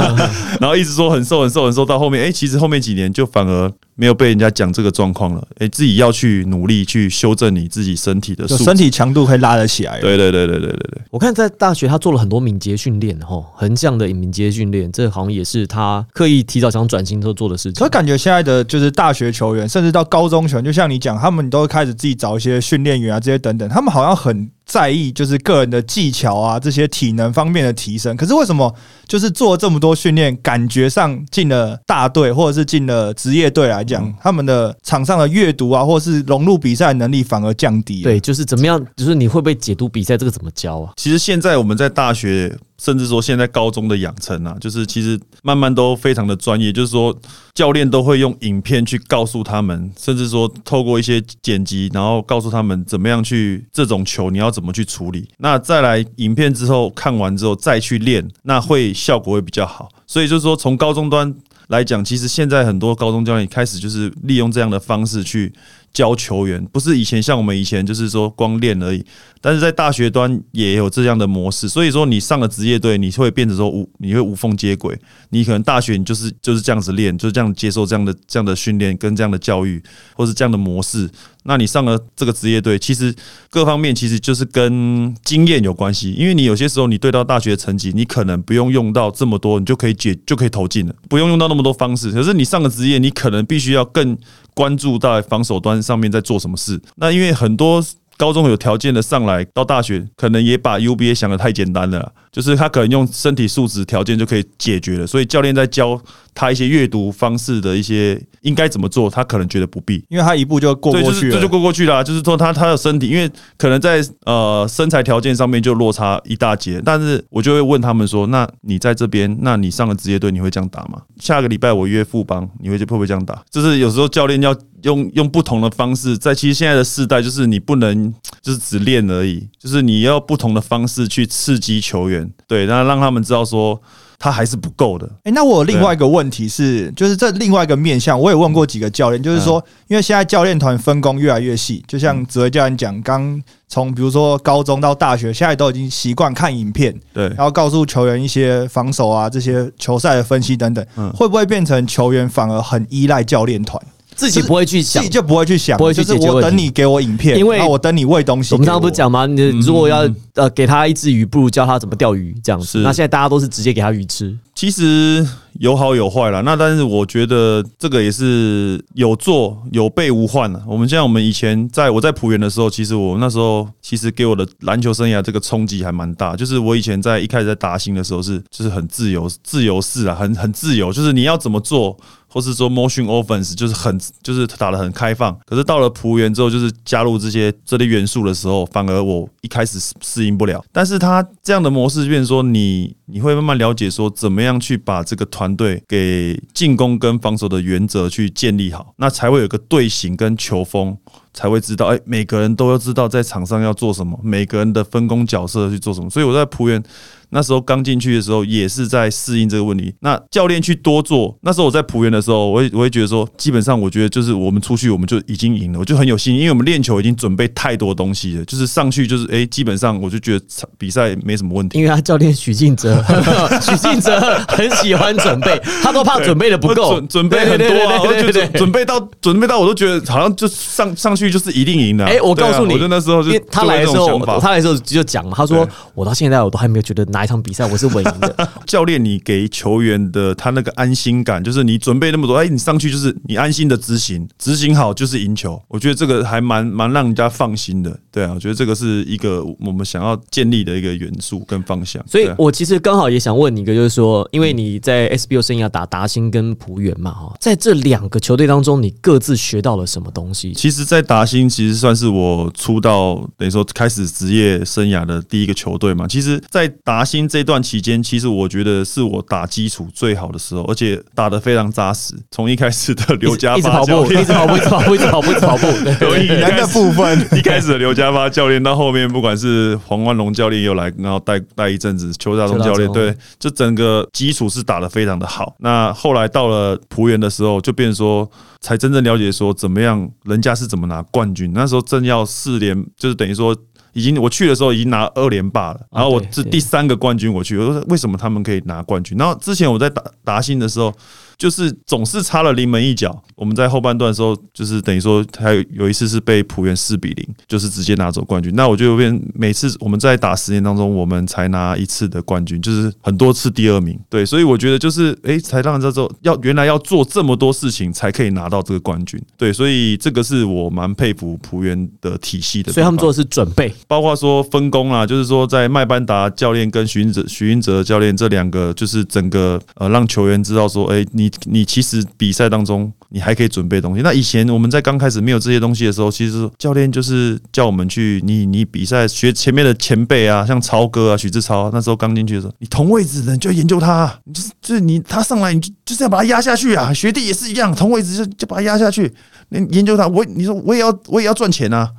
[0.59, 3.71] 然后一直说很瘦很瘦很瘦，到后面哎，其实后面几年就反而。
[3.93, 9.99] 没有被人家讲这个状况了，哎，自己要去努力去修正你自己身体的，身体强度可以拉得起来。
[9.99, 11.01] 对对对对对对对。
[11.11, 17.85] 我看在大学他做了很多敏捷训练，吼，横向的敏捷训练，这好像也是他刻意提早想转型之后做的事情。
[17.85, 28.15] 以感觉现在的就是大学球员，甚至到高中球员，就像你讲，他们都开始自己找一些训练员啊，这些等等，他们好像很在意就是个人的技巧啊，这些体能方面的提升。
[28.15, 28.73] 可是为什么
[29.07, 38.01] 就是做这么多训练，感觉上进了大队或者是进了职业队来讲，他们的场上的阅读啊，或者是融入比赛能力反而降低？
[38.01, 38.83] 对，就是怎么样？
[38.95, 40.15] 就是你会不会解读比赛？
[40.17, 40.93] 这个怎么教啊？
[40.95, 42.57] 其实现在我们在大学。
[42.81, 46.73] 甚至说，现在高中的养成啊，就是其实慢慢都非常的专业。
[46.73, 47.15] 就是说，
[47.53, 55.29] 教练都会用影片去告诉他们，甚至说透过一些剪辑，然后告诉他们怎么样去这种球你要怎么去处理。
[55.37, 59.87] 那再来影片之后看完之后再去练，那会效果会比较好。
[60.07, 61.31] 所以就是说，从高中端
[61.67, 65.53] 来讲，其实现在很多高中教练开始就是利用这样的方式去。
[65.93, 69.03] 教球员不是以前像我们以前就是说光练而已，
[69.41, 74.97] 但是在大学端也有这样的模式，所以说你上了职业队，你会变成说无你会无缝接轨，
[75.29, 79.81] 你可能大学你就是就是这样子练，就是这样接受这样的这样的训练跟这样的教育，
[80.15, 81.09] 或是这样的模式。
[81.43, 83.13] 那你上了这个职业队，其实
[83.49, 92.11] 各方面其实就是跟经验有关系，因为你有些时候你对到大学成绩，你可能不用用到这么多，你就可以解就可以投进了，不用用到那么多方式。
[92.11, 94.15] 可是你上了职业，你可能必须要更
[94.53, 96.81] 关注在防守端上面在做什么事。
[96.95, 97.83] 那因为很多
[98.17, 102.13] 高中有条件的上来到大学，可能也把 UBA 想的太简单了。
[102.31, 106.01] 就是他可能用身体素质条件就可以解决了，所以教练在教
[106.33, 112.03] 他一些阅读方式的一些应该怎么做，他可能觉得不必，因为他一步就过过去了，这就过过去了。
[112.03, 121.01] 就是说他他的身体，因为可能在呃身材条件上面就落差一大截，但是我就会问他们说：那你在这边，那你上了职业队，你会这样打吗？
[121.19, 123.43] 下个礼拜我约富邦，你会会不会这样打？
[123.51, 132.29] 就是有时候教练要用用不同的方式，在其实现在的世代，就是你不能就是只练而已，就是你要不同的方式去刺激球员。
[132.47, 133.79] 对，然后让他们知道说
[134.17, 135.07] 他还是不够的。
[135.23, 153.79] 哎，那我有另外一个问题是，就是这另外一个面向，我也问过几个教练，就是说，因为现在教练团分工越来越细，就像指挥教练讲，刚从比如说高中到大学，现在都已经习惯看影片，对，然后告诉球员一些防守啊这些球赛的分析等等，会不会变成球员反而很依赖教练团？
[154.21, 158.53] 自己不会去想，自己就不会去想，不会去解决我等你给我影片，因为我等你喂东西。
[158.53, 159.25] 我们刚刚不是讲吗？
[159.25, 162.77] 你如果要呃给他一只鱼，不如教他怎么钓鱼这样子。
[162.79, 164.37] 那现在大家都是直接给他鱼吃。
[164.53, 170.61] 其实有好有坏了，那但是我觉得这个也是有做有备无患了。
[170.67, 176.35] 我们像我们以前在我在浦原的时候，其实我那时候其实给我的篮球生涯这个冲击还蛮大。
[176.35, 181.97] 就是我以前在一开始在达兴的时候是就是很自由自由式啊，很很自由，就是你要怎么做。
[182.31, 190.63] 或是说 motion offense 就是很就是打的很开放，可是到了仆员之后，就是加入这些这类元素的时候，反而我一开始适应不了。
[190.71, 200.97] 但是他这样的模式，变说你你会慢慢了解说怎么样去把这个团队给进攻跟防守的原则去建立好，那才会有个队形跟球风。
[201.33, 206.09] 才会知道，哎，每个人都要知道在场上要做什么，每个人的分工角色去做什么。
[206.09, 206.83] 所以我在浦原
[207.29, 209.95] 那时候刚进去的时候，也是在适应这个问题。
[210.01, 220.45] 那教练去多做，那时候我在浦原的时候，我会我会觉得说，基本上我觉得就是我们出去我们就已经赢了，我就很有信心，因为我们练球已经准备太多东西了，就是上去就是哎，基本上我就觉得
[220.77, 221.77] 比赛没什么问题。
[221.77, 223.00] 因为他教练许晋哲，
[223.61, 231.31] 许晋哲很喜欢准备， 他都怕准备的不够，准备很多啊，我就觉得准备到准备到我都觉得好像就上上去。
[231.31, 232.05] 就是一定赢的。
[232.05, 238.49] 哎，我告诉你，我那时候就他来的时候，他来的时候就讲嘛，他说我到现在我都还没有觉得哪一场比赛我是稳赢的。
[238.67, 245.61] 教练，你给球员的他那个安心感，就是你准备那么多，哎，你上去就是你安心的执行，执行好就是赢球。
[245.69, 247.97] 我觉得这个还蛮蛮让人家放心的。
[248.11, 252.03] 对啊，我觉得这个是一个我们想要建立的一个元素跟方向。
[252.05, 260.53] 所以我其实刚好也想问你一个，就是说，因为你在 SBO 生涯打达兴跟浦原嘛，哈，在这两个球队当中，你各自学到了什么东西？
[260.53, 266.07] 其实，在达兴其实算是我出道等于说开始职业生涯的第一个球队嘛。
[266.07, 272.13] 其实，在达兴这段期间，其实我觉得是我打基础最好的时候，而且打得非常扎实。
[272.31, 275.67] 从一开始的刘家 一直跑步，一直跑步，一直跑步，一直跑步，一直跑步。
[276.01, 285.55] 有以前的部分，一开始的刘家发教练到后面，不管是黄万龙教练又来，然后带带一阵子，邱大中教练，对，就整个基础是打得非常的好。
[285.59, 288.29] 那后来到了浦原的时候，就变说。
[288.63, 291.51] 才真正了解说怎么样，人家是怎么拿冠军。
[291.51, 293.57] 那时候正要四连，就是等于说
[293.93, 295.79] 已经我去的时候已经拿二连霸了。
[295.89, 299.17] 然后我是第三个冠军，我去，我说为什么他们可以拿冠军？
[299.17, 300.93] 然后之前我在打达兴的时候。
[301.41, 303.19] 就是总是差了临门一脚。
[303.35, 308.53] 我们在后半段的时候，就是等于说他有有一次是被浦原四比零，就是直接拿走冠军。
[308.55, 313.99] 那我就变每次我们在打十年当中，我们才拿一次的冠军，就是很多次第二名。
[314.07, 319.19] 对，所以我觉得就是诶，才让人知道要原来要做这么多事情才可以拿到这个冠军。
[319.35, 322.71] 对，所以这个是我蛮佩服浦原的体系的。
[322.71, 334.01] 所以他们做的是准备，包括说分工啊，就是说在麦班达教练跟徐云哲、徐云哲教练这两个，就是整个呃让球员知道说，哎、你你其实比赛当中你还可以准备东西。
[334.01, 349.11] 那以前我们在刚开始没有这些东西的时候，其实教练就是叫我们去你你比赛学前面的前辈啊，像超哥啊、许志超啊，那时候刚进去的时候，你同位置的你就研究他啊，你就是就是你他上来你就就是要把他压下去啊，学弟也是一样，同位置就就把他压下去。
[349.49, 351.89] 你研究他，我你说我也要我也要赚钱啊，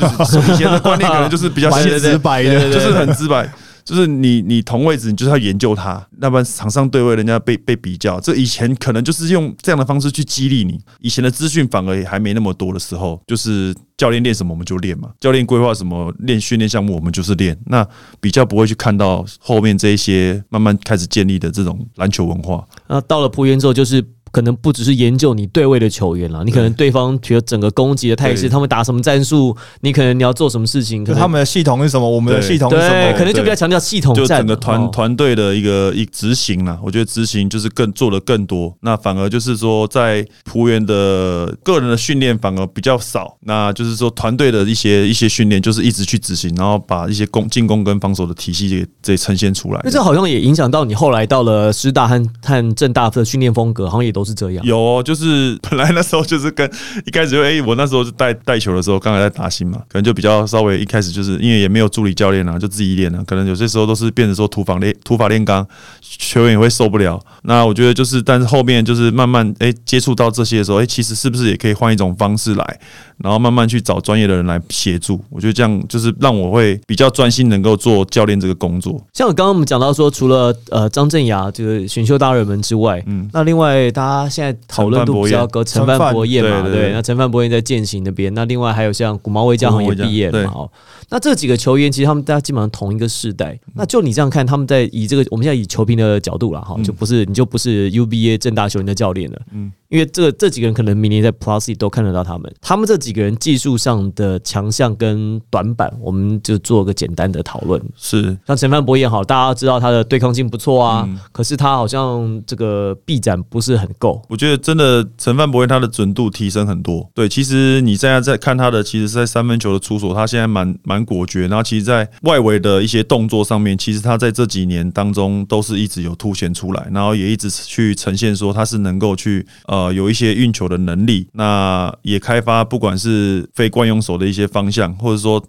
[0.00, 3.48] 就是以前的观念可能就是比较 直白的就是很直白，
[3.88, 10.78] 就是你你同位置，你就是要研究他，要不然场上对位人家被被比较，这以前可能就是用这样的方式去激励你。
[11.00, 17.86] 以前的资讯反而也还没那么多的时候，就是教练练什么我们就练嘛，教练规划什么练训练项目我们就是练，那
[18.20, 22.62] 比较不会去看到后面这一些慢慢开始建立的这种篮球文化。
[22.88, 33.18] 那到了浦原之后，就是可能不只是研究你对位的球员了，你可能对方觉得整个攻击的态势，他们打什么战术，你可能你要做什么事情，可能就他们的系统是什么，我们的系统是什对，么？
[33.18, 34.88] 可能就比较强调系统就，整个团哦。
[34.92, 49.80] 团队的一个一执行了，我觉得执行就是更做的更多，那反而就是说在浦原的个人的训练反而比较少，那就是说团队的一些一些训练就是一直去执行，然后把一些攻进攻跟防守的体系给给呈现出来。
[49.84, 49.90] 那。
[49.98, 54.64] 这好像也影响到你后来到了师大和和正大的训练风格，好像也都是这样。
[54.66, 56.68] 有哦，就是 本来那时候就是跟
[57.06, 65.66] 一开始就哎、我那时候就带带球的时候，刚才在打新嘛，可能就比较稍微一开始就是因为也没有助理教练啊，就自己练啊，可能有些时候都是变成说土法练土法炼钢，
[66.02, 67.18] 球员也会受不了。
[67.42, 72.80] 那我觉得就是，但是后面就是慢慢哎、接触到这些的时候，哎、其实是不是也可以换一种方式来，
[73.22, 75.20] 然后慢慢去找专业的人来协助。
[75.30, 79.00] 我觉得这样就是让我会比较专心能够做教练这个工作。
[79.12, 83.28] 像刚刚我们讲到说，除了呃张镇雅这个选秀大热门之外，嗯。
[83.32, 86.88] 那另外大家现在讨论度比较高，陈范博彦嘛，对对对。
[86.88, 90.46] 对，那陈范博彦在践行那边，那另外还有像古毛威教行也毕业了对。
[90.46, 90.70] 嘛，哦，
[91.10, 96.84] 那这几个球员其实他们大家基本上同一个世代，那就你这样看，他们在以这个我们现在以球评的角度啦，哈，嗯。
[96.84, 99.87] 就不是你就不是 UBA 正大球员的教练了，嗯嗯。
[99.88, 107.82] 因为这这几个人可能明年在 Plus 都看得到他们，他们这几个人技术上的强项跟短板，我们就做个简单的讨论。
[107.96, 114.22] 是像陈范博也好，大家知道他的对抗性不错啊，嗯可是他好像这个臂展不是很够。
[114.28, 117.08] 我觉得真的陈范博彦他的准度提升很多。
[117.14, 121.48] 对，其实你现在在看他的，其实是在三分球的出手，他现在蛮蛮果决。
[121.48, 135.42] 然后其实，在外围的一些动作上面，其实他在这几年当中都是一直有凸显出来，然后也一直去呈现说他是能够去呃呃有一些运球的能力，那也开发不管是非惯用手的一些方向，或者说。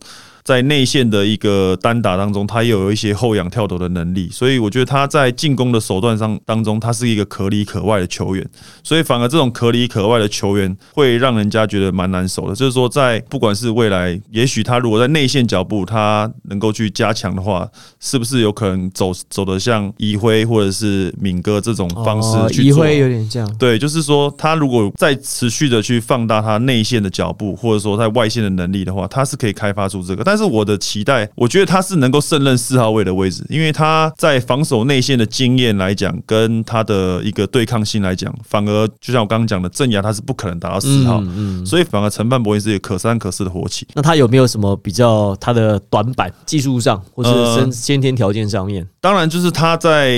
[0.50, 8.44] 在内线的一个单打当中，他也有一些后仰跳投的能力，所以我觉得他在进攻的手段上当中，他是一个可里可外的球员。
[8.84, 12.56] 所以反而这种可里可外的球员会让人家觉得蛮难守的。
[12.56, 22.88] 就是说，在不管是未来，也许他如果在内线脚步他能够去加强的话，是不是有可能走走得像一辉或者是敏哥这种方式去做？
[22.88, 23.56] 一会有点这样。
[23.60, 30.24] 对，就是说，他如果再持续的去放大他内线的脚步，或者说在外线的能力的话，他是可以开发出这个。
[30.24, 41.66] 但是我的期待，我觉得他是能够胜任四号位的位置，因为他在防守内线的经验来讲，跟他的一个对抗性来讲，反而就像我刚刚讲的，镇压他是不可能打到四号，嗯嗯。
[41.66, 43.86] 所以反而陈范博也是一个可三可四的火起。
[43.94, 48.88] 那他有没有什么比较他的短板，技术上或是呃先先天条件上面？
[49.02, 50.12] 当然，就是他在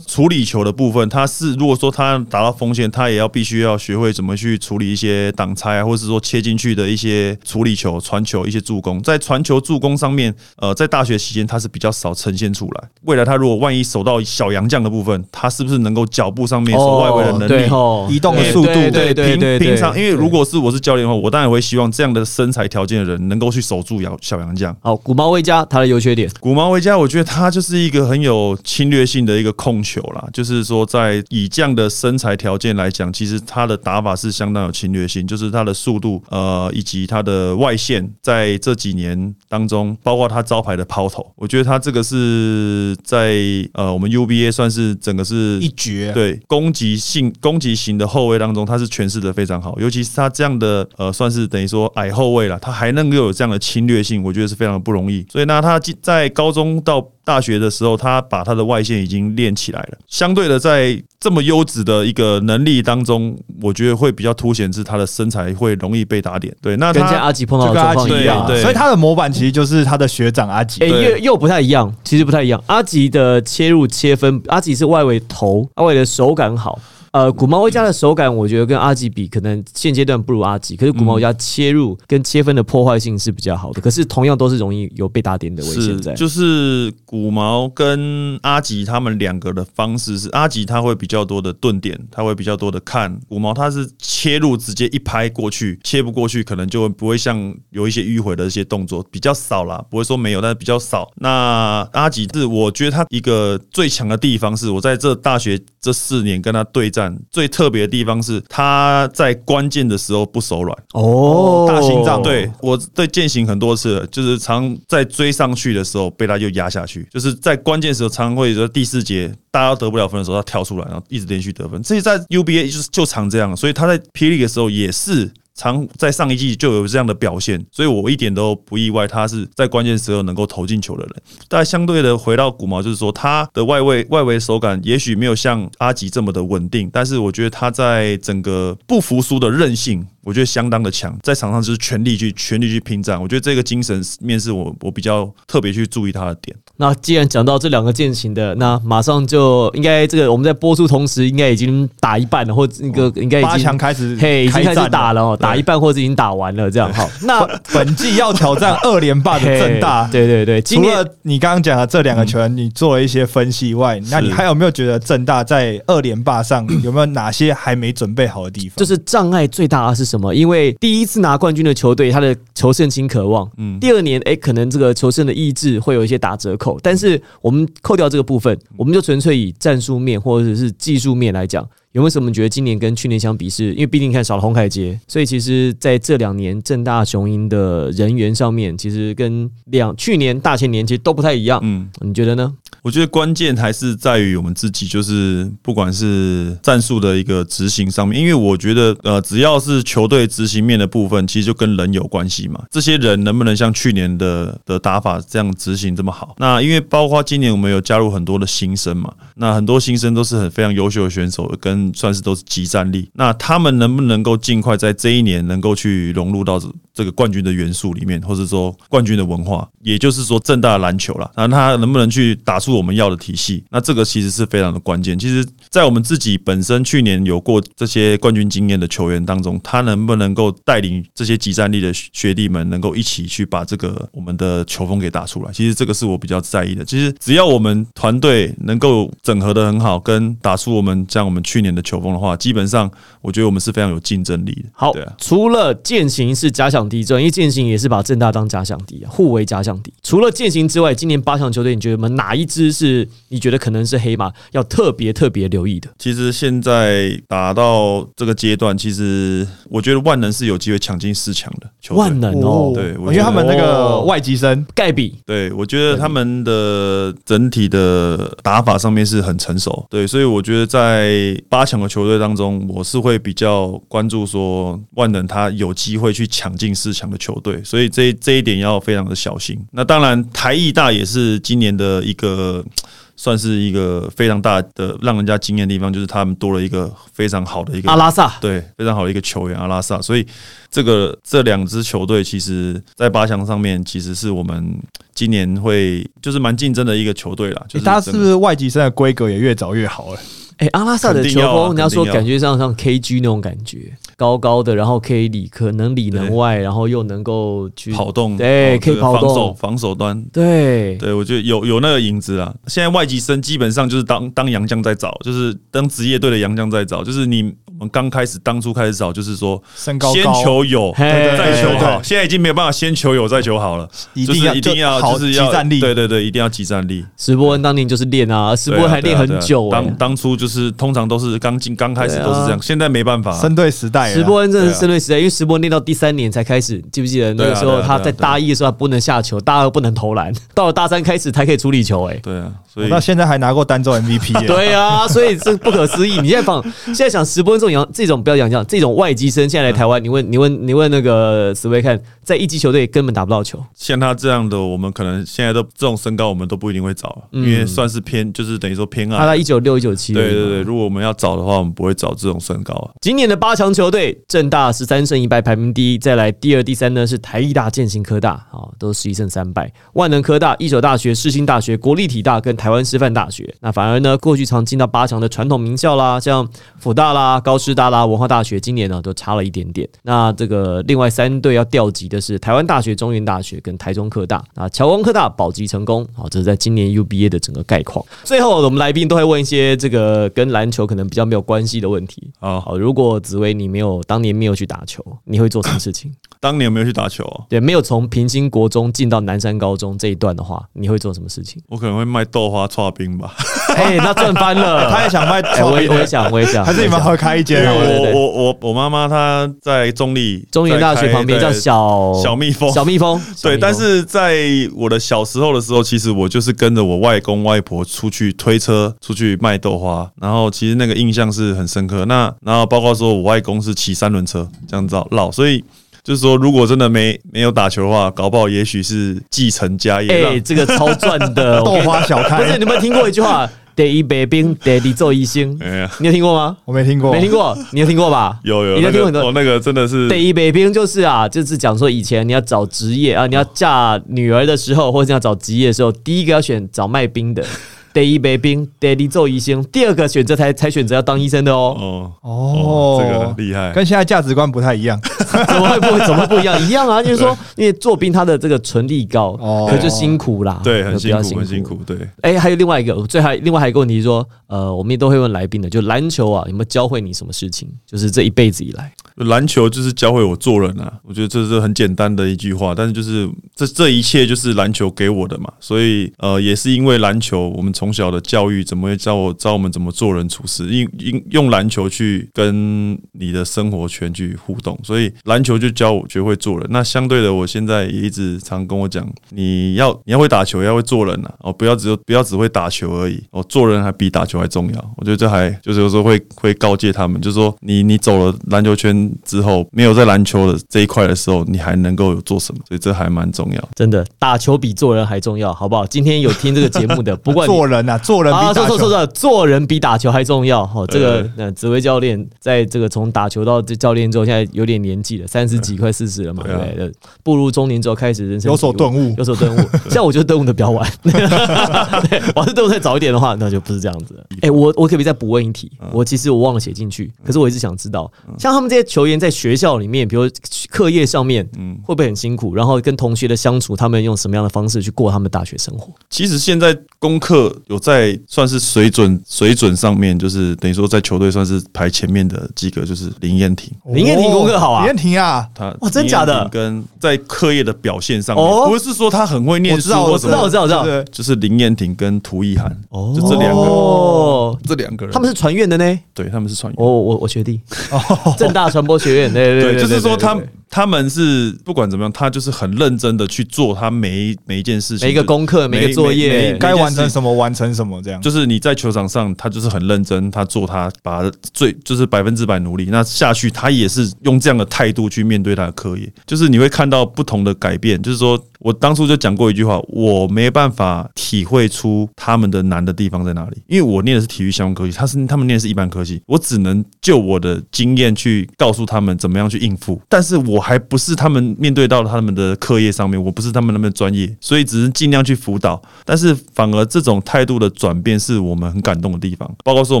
[0.06, 9.02] 处理球的部分，他是如果说他达到锋线，他也要必须要学会怎么去处理一些挡拆啊，或者是说切进去的一些处理球、传球、一些助攻。
[9.02, 12.88] 在传球助攻上面，呃，在大学期间他是比较少呈现出来。
[13.02, 18.14] 未来他如果万一守到小洋将的部分，他是不是能够脚步上面守外围的能力？
[18.14, 24.74] 移动的速度对对对平对对，平常，因为如果是我是教练的话，我当然会希望这样的身材条件的人能够去守住小小洋将。
[24.80, 43.34] 好古毛维加他的优缺点，古毛维加，我觉得他就是一个很有侵略性的一个控球啦，就是说在以这样的身材条件来讲，其实他的打法是相当有侵略性，就是他的速度，呃，以及他的外线，在这几年当中，包括他招牌的抛投，我觉得他这个是在
[43.72, 46.12] 呃我们 UBA 算是整个是一绝。
[46.12, 55.24] 对攻击性、攻击型的后卫当中，他是诠释的非常好，尤其是他这样的呃，算是等于说矮后卫了，他还能够有这样的侵略性，我觉得是非常的不容易。
[55.30, 59.98] 所以呢，他进在高中到大学的时候，他把他的外线已经练起来了。
[60.08, 66.56] 相对的，在这么优质的一个能力当中，我觉得会比较凸显是他的身材会容易被打点。
[66.62, 68.18] 对，那跟现在阿吉碰到跟阿状况一样。
[68.18, 70.88] 吉一样，对所以他的模板其实就是他的学长阿吉哎、。
[70.88, 72.58] 对又又不太一样，其实不太一样。
[72.66, 76.80] 阿吉的切入切分，阿吉是外围投，阿伟的手感好。
[77.18, 80.76] 呃，古毛威加的手感，我觉得跟阿吉比，可能现阶段不如阿吉。
[80.76, 86.14] 可是古毛威加切入跟切分的破坏性是比较好的，可是同样都是容易有被打点的危险在。
[86.14, 101.10] 就是古毛跟阿吉他们两个的方式是，阿吉他会比较多的顿点，他会比较多的看古毛，他是切入直接一拍过去，切不过去可能就不会像有一些迂回的一些动作比较少啦，不会说没有，但是比较少。
[101.16, 110.76] 那阿吉是我觉得他一个最强的地方是，我在这大学这四年跟他对战最特别的地方是他在关键的时候不手软。
[110.92, 121.82] 哦大心脏对我对践行很多次了，就是常在追上去的时候被他就压下去，就是在关键时候常会说第四节大家都得不了分的时候，他跳出来，然后一直连续得分。
[121.82, 125.30] 这在 UBA 就是就常这样，所以他在霹雳的时候也是。
[125.58, 131.12] 常在上一季就有这样的表现，所以我一点都不意外，他是在关键时候能够投进球的人。
[131.48, 143.18] 但相对的，回到古毛，就是说他的外围外围手感也许没有像阿吉这么的稳定，但是我觉得他在整个不服输的韧性，我觉得相当的强，在场上就是全力去全力去拼战。
[143.18, 146.54] 我觉得这个精神面是我我比较特别去注意他的点。
[146.76, 157.08] 那既然讲到这两个践行的，那马上就应该这个我们在播出同时，应该已经打一半了，或那个应该已八经强开始嘿，已经开始打了哦，打一半或者已经打完了，这样 好。
[157.22, 160.06] 那本季要挑战二连霸的正大。
[160.12, 168.76] 对对对，除了你刚刚讲的这两个球员，你做了一些分析以外，那你还有没有觉得正大在二连霸上有没有哪些还没准备好的地方？
[168.76, 170.17] 就是障碍最大的是什么？
[170.34, 176.78] 因为第一次拿冠军的球队，他的求胜心渴望，嗯第二年，哎、可能这个求胜的意志会有一些打折扣。
[176.82, 183.72] 但是我们扣掉这个部分，我们就纯粹以战术面或者是技术面来讲，有没有什么觉得今年跟去年相比是？
[183.72, 191.58] 因为毕竟看少了洪凯杰，所以其实在这两年正大雄鹰的人员上面，其实跟两去年大前年其实都不太一样。
[191.64, 192.54] 嗯，你觉得呢？
[192.82, 202.62] 我觉得关键还是在于我们自己，就是不管是战术的一个执行上面，因为我觉得呃，只要是球队执行面的部分，其实就跟人有关系嘛。
[202.70, 206.36] 这些人能不能像去年的的打法这样执行这么好？
[206.38, 213.10] 那因为包括今年我们有加入很多的新生嘛，那很多新生都是很非常优秀的选手，跟算是都是集战力。
[213.14, 216.60] 那他们能不能够尽快在这一年能够去融入到
[216.94, 223.62] 这个冠军的元素里面，或者说冠军的文化，也就是说正大的篮球啦，那他能不能去打出我们要的体系？
[223.70, 225.18] 那这个其实是非常的关键。
[225.18, 235.52] 其实，在我们自己本身去年有过这些冠军经验的球员当中，他能不能够带领这些集战力的学弟们，能够一起去把这个我们的球风给打出来？
[235.52, 236.84] 其实这个是我比较在意的。
[236.84, 244.68] 其实只要我们团队能够整合的很好，跟打出我们像我们去年的球风的话，基本上我觉得我们是非常有竞争力的。
[244.72, 249.92] 好对啊，除了践行是假想敌之外，因为践行也是把正大当假想敌，啊互为假想敌。
[250.02, 255.88] 除了践行之外，今年八强球队，你觉得我们哪一支是你觉得可能是黑马，要特别特别留意的？
[255.98, 261.98] 其实现在打到这个阶段，其实我觉得万能是有机会抢进四强的球队。
[261.98, 279.58] 万能哦，对我觉得他们那个哦外籍生盖比对，我觉得他们的整体的打法上面是很成熟，对，所以我觉得在八强的球队当中，我是会比较关注说万能他有机会去抢进四强的球队，所以这这一点要非常的小心。
[279.72, 282.64] 那当然，台艺大也是今年的一个。
[283.20, 290.24] 算是一个非常大的让人家惊艳的地方，就是他们多了一个非常好的一个阿拉萨，对，非常好的一个球员阿拉萨，所以
[290.70, 294.72] 这个这两支球队其实，在八强上面，其实是我们
[295.16, 297.66] 今年会就是蛮竞争的一个球队啦。
[297.68, 300.20] 就是他是不是外籍生的规格也越早越好了？
[300.58, 310.20] 哎、阿拉萨的球风，你要说感觉上像 KG 那种感觉，高高的，然后可以里可能里能外，然后又能够去跑动，对可以跑动防守端。
[310.32, 312.52] 对对，我觉得有有那个影子啊。
[312.66, 320.42] 现在外籍生基本上就是当当洋将在找，就是当职业队的洋将在找，就是你我们刚开始当初开始找，就是说先身高高。
[320.42, 322.02] 求有，再求好。
[322.02, 325.80] 现在已经没有办法先求有再求好了，一定要就是一定要就是要集战力。
[325.80, 327.06] 对对对，一定要集战力。
[327.16, 333.32] 石波恩当年就是练啊，石波恩还练很久当当初就是通常都是刚进刚开始都是这样，现在没办法。
[333.38, 337.32] 生对时代，石波恩真的是生对时代，因为石波恩练到第三年才开始，记不记得？
[337.34, 342.18] 那个时候他在大一的时候他不能下球，大二不能投篮，到了大三开始才可以处理球、哎。
[342.20, 346.20] 对啊，所以那现在还拿过单周 MVP 对啊，所以这不可思议。
[346.20, 353.62] 你现在放，现在想石波恩这种种洋这种不要讲这样，这种外籍生现在来台湾，你问你问你问那个史威看，在一级球队根本打不到球。
[353.74, 359.18] 像他这样的，我们可能现在都这种身高，我们都不一定会找，因为算是偏，就是等于说偏矮。
[359.18, 360.12] 他在一九六一九七。
[360.12, 362.90] 对对对，如果我们要找的话，我们不会找这种身高啊。
[363.00, 369.72] 今年的八强球队，正大十三胜一败排名第一，再来第二、第三呢是台艺大、建行科大，啊，都十一胜三败。
[369.94, 379.86] 万能科大、一所大学、世新大学、国立体大跟台湾师范大学，那反而呢，过去常进到八强的传统名校啦，像辅大啦、高师大啦、文化大学，今年呢都差了一点点。
[380.02, 388.04] 那这个另外三队要调级的是台湾大学、中原大学跟台中科大啊，侨光科大保级成功，好，这是在今年 UBA 的整个概况。
[388.24, 392.60] 最后，我们来宾都会问一些这个跟篮球可能比较没有关系的问题啊。
[392.60, 396.12] 好，如果紫薇你没有当年没有去打球，你会做什么事情？
[396.40, 401.60] 当年没有去打球，对，没有从平兴国中进到南山高中这一段的话，你会做什么事情？
[401.68, 403.34] 我可能会卖豆花搓冰吧。
[403.74, 407.64] 哎，那赚翻了， 他也想卖，我也我也想，我也想， 还是你们合开一间？
[407.64, 413.20] 我我我我妈妈她在中立中原大学旁边叫小小蜜蜂， 小蜜蜂。
[413.42, 414.36] 对，但是在
[414.76, 422.04] 我的小时候的时候，其实我就是跟着我外公外婆出去推车出去卖豆花，然后其实那个印象是很深刻。
[422.04, 425.64] 那然后包括说我外公是骑三轮车这样子绕，所以。
[426.04, 430.08] 就是说，如果真的没没有打球的话，搞不好也许是继承家业。
[430.08, 432.38] 哎，这个超赚的 豆花小开。
[432.38, 433.46] 不是，你们听过一句话？
[433.78, 435.56] 第一百兵，爹地做一星。
[436.00, 436.56] 你有听过吗？
[436.64, 437.56] 我没听过，没听过。
[437.70, 438.36] 你有听过吧？
[438.42, 439.30] 有有，你有听过很多。
[439.30, 447.44] 那个真的是第一百兵，就是啊，就是讲说以前你要找职业啊，你要嫁女儿的时候，或者要找职业的时候，第一个要选找卖冰的。
[447.92, 451.76] 第一杯冰，第二做医生，第二个选择才才选择要当医生的哦。
[451.78, 455.00] 哦哦，这个厉害，跟现在价值观不太一样。
[455.28, 456.60] 怎么会不怎么不一样？
[456.66, 459.36] 一样啊， 就是说，因为做兵他的这个纯力高，
[459.68, 460.60] 可就辛苦啦。
[460.64, 461.80] 对，很辛苦，很辛苦。
[461.84, 461.98] 对。
[462.22, 467.68] 哎，还有另外一个，最还另外还有一个问题，说，呃，我们也都会问来宾的，就篮球啊，有没有教会你什么事情？
[467.86, 468.92] 就是这一辈子以来。
[469.26, 486.66] 篮球就是教会我做人啊，我觉得这是很简单的一句话，但是就是这这一切就是篮球给我的嘛，所以呃也是因为篮球，我们从小的教育怎么会教我教我们怎么做人处事，用用用篮球去跟你的生活圈去互动，所以篮球就教我学会做人。
[486.70, 494.94] 那相对的，我现在也一直常跟我讲，你要你要会打球，要会做人啊，哦，不要只有不要只会打球而已，哦，做人还比打球还重要。
[494.96, 499.07] 我觉得这还就是有时候会会告诫他们，就是说你你走了篮球圈。
[499.24, 502.60] 之后没有在篮球的这一块的时候，你还能够有做什么？
[502.68, 503.68] 所以这还蛮重要。
[503.74, 505.86] 真的，打球比做人还重要，好不好？
[505.86, 510.66] 今天有听这个节目的， 不管做人啊，做人比做做做做做人比打球还重要。
[510.66, 516.92] 好，这个那紫薇教练在这个从打球到这教练之后，现在有点年纪了，三十几快四十了嘛，对不对？
[517.22, 519.60] 步入中年之后开始人生有所顿悟，有所顿悟。
[519.90, 520.90] 像我觉得顿悟的比较晚，
[522.34, 524.14] 我是顿悟再早一点的话，那就不是这样子。
[524.40, 525.70] 哎，我我可不可以再补问一题？
[525.92, 530.22] 我其实我忘了写进去，可是我一直想知道，像他们这些球员在学校里面，比如
[530.70, 532.54] 课业上面，嗯，会不会很辛苦？
[532.54, 535.92] 然后跟同学的相处，他们用什么样的方式去过他们大学生活？
[536.10, 543.72] 其实现在功课有在算是水准水准上面，就是等于说在球队算是排前面的几个，就是林彦廷。
[543.86, 546.48] 林彦廷功课好啊，林彦廷啊，他哇，真假的？
[546.48, 557.60] 跟在课业的表现上，哦，不是说他很会念书，我知道，我知道，我知道，就是林彦廷跟涂一涵，哦，就这两个，哦，这两个人，他们是传院的呢，对，他们是传院，哦，我我学弟，
[558.36, 560.36] 正大传播学院，对对对，就是说他。
[560.70, 568.20] 他们是不管怎么样，他就是很认真的去做他每一每一件事情，每一个功课，每个作业，该完成什么完成什么，这样。
[568.20, 578.42] 就是你在球场上，他就是很认真，他做他把最就是百分之百努力，那下去他也是用这样的态度去面对他的课业，就是你会看到不同的改变，就是说。
[578.60, 600.00] 我当初就讲过一句话，我没办法体会出他们的难的地方在哪里，因为我念的是体育相关科技，他是他们念的是一般科技，我只能就我的经验去告诉他们怎么样去应付，但是我还不是他们面对到他们的课业上面，我不是他们那么专业，所以只是尽量去辅导，但是反而这种态度的转变是我们很感动的地方，包括说我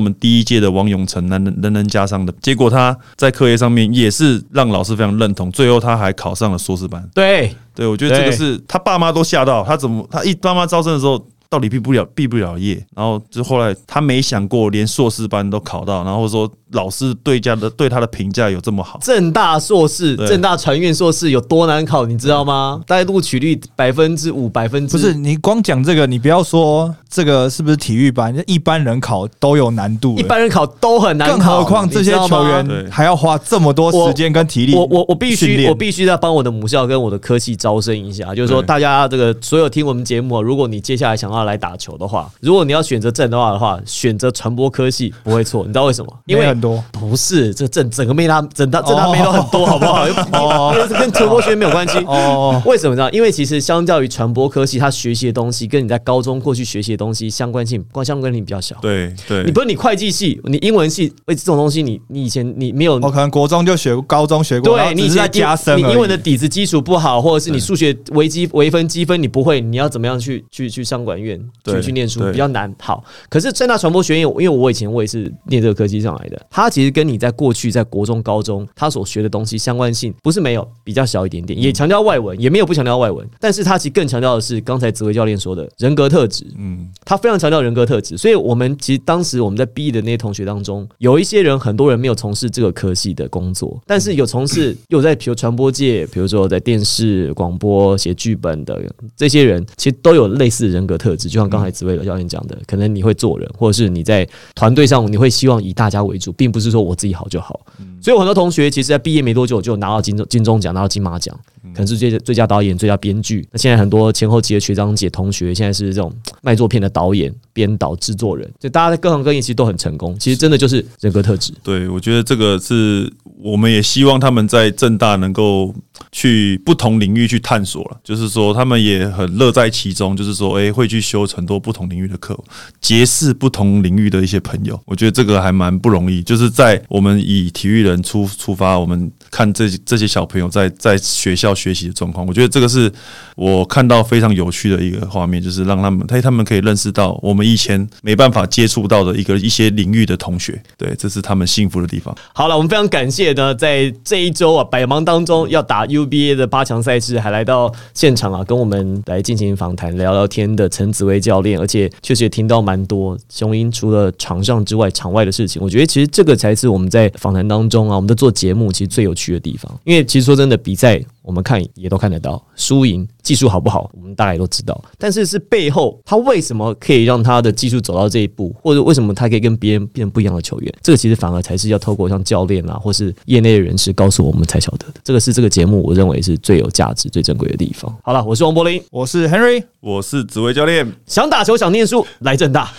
[0.00, 7.54] 们第一届的王永成，能能能能加上的结果，他在课业上面也是让老师非常认同，最后他还考上了硕士班，对。
[7.74, 11.24] 对，我觉得这个是他爸妈都吓到，他怎么他一爸妈招生的时候。
[11.50, 18.98] 到底毕不了毕不了业，然后就后来他没想过连硕士班都考到，然后说老师对家的对他的评价有这么好。
[19.00, 22.82] 正大硕士，正大传院硕士有多难考，你知道吗？
[22.86, 34.74] 大概录取率百分之五，百分之不是你光讲这个，你不要说这个是不是体育班，一般人考都有难度，一般人考都很难，更何况这些球员还要花这么多时间跟体力。
[34.74, 41.37] 我我我必须我必须要帮我的母校跟我的科系招生一下，就是说大家这个所有听我们节目，如果你接下来想要。
[41.38, 45.62] 要来打球的话，如果你要选择正的话的话，选择传播科系不会错。
[45.62, 46.12] 你知道为什么？
[46.26, 50.04] 因为很多不是这正整个妹他整大整大妹都很多，好不好？
[50.32, 51.98] 哦跟传播学没有关系。
[52.06, 53.08] 哦，为什么呢？
[53.12, 58.76] 因为其实相较于传播科系，他学习的东西跟你在高中过去学习的东西相关性，关相关性比较小。
[58.80, 72.74] 对对，你不是你会计系，你英文系，为这种东西你你以前你没有我可能国中就学过，高中学过，对你以前只是在加深你英文的底子基础不好，或者是你数学微积微分积分你不会，你要怎么样去去去上管院去对去念书比较难。
[72.80, 86.46] 好，可是正大传播学院，因为我以前我也是念这个科技上来的，它其实跟你在过去在国中、高中他所学的东西相关性不是没有，比较小一点点，也强调外文，也没有不强调外文，但是它其实更强调的是刚才紫薇教练说的人格特质。
[86.56, 98.80] 嗯，他非常强调人格特质，所以我们其实当时我们在毕业的那些同学当中，有一些人，很多人没有从事这个科系的工作，但是有从事 有在比如传播界，比如说在电视、广播写剧本的
[99.16, 107.58] 这些人，其实都有类似人格特质，就像刚才紫薇的教练讲的，可能你会做人，或者是你在团队上你会希望以大家为主，并不是说我自己好就好。
[108.02, 111.34] 所以我很多同学其实，在毕业没多久就拿到金钟金钟奖，拿到金马奖，
[111.74, 113.46] 可能是最最佳导演、最佳编剧。
[113.52, 120.16] 那现在很多前后期的学长姐同学，现在是这种 卖作片的导演、编导、制作人，就大家在各行各业其实都很成功。
[120.18, 121.52] 其实真的就是人格特质。
[121.62, 125.74] 对，我觉得这个是我们也希望他们在正大能够
[126.12, 132.38] 去不同领域去探索了，就是说他们也很乐在其中，就是说诶、会去修很多不同领域的课，
[132.80, 134.80] 结识不同领域的一些朋友。
[134.86, 142.90] 我觉得这个还蛮不容易，就是在我们以体育人出出发，我们看这这些小朋友在在学校学习的状况，我觉得这个是
[143.34, 152.16] 我看到非常有趣的一个画面，就是让他们他他们可以认识到我们以前没办法接触到的一个一些领域的同学，对，这是他们幸福的地方。
[152.32, 165.60] 好了，我们非常感谢呢，在这一周啊百忙当中要打 UBA 的八强赛事，还来到现场啊，跟我们来进行访谈、聊聊天的陈紫薇教练，而且确实也听到蛮多雄鹰除了场上之外，场外的事情。
[165.60, 169.72] 我觉得其实这个才是我们在访谈当中啊，我们在做节目其实最有趣的地方。
[169.84, 174.82] 因为其实说真的，比赛我们看也都看得到，输赢技术好不好，我们大概都知道。
[174.96, 184.94] 但是是背后他为什么可以让他的技术走到这一步，或者为什么他可以跟别人变成不一样的球员，这个其实反而才是要透过像教练啊，或是业内的人士告诉我们才晓得的。
[185.04, 187.94] 这个是这个节目我认为是最有价值、最珍贵的地方。
[188.02, 189.62] 好了，我是王柏林，我是 Henry。
[189.80, 190.90] 我是紫薇教练。
[191.04, 192.72] 想打球想念书来正大。